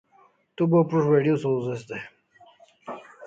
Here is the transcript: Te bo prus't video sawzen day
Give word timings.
Te 0.55 0.63
bo 0.71 0.79
prus't 0.89 1.09
video 1.13 1.35
sawzen 1.43 1.81
day 1.89 2.03